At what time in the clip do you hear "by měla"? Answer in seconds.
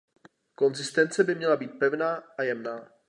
1.23-1.55